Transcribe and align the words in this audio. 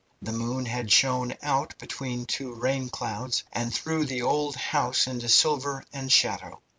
The 0.19 0.31
moon 0.31 0.65
had 0.65 0.91
shone 0.91 1.35
out 1.43 1.77
between 1.77 2.25
two 2.25 2.55
rain 2.55 2.89
clouds, 2.89 3.43
and 3.53 3.71
threw 3.71 4.03
the 4.03 4.23
old 4.23 4.55
house 4.55 5.05
into 5.05 5.29
silver 5.29 5.83
and 5.93 6.11
shadow. 6.11 6.63